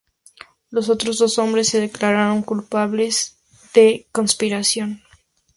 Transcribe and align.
Los 0.71 0.89
otros 0.89 1.19
dos 1.19 1.37
hombres 1.37 1.67
se 1.69 1.79
declararon 1.79 2.41
culpables 2.41 3.37
de 3.75 4.07
conspiración. 4.11 5.03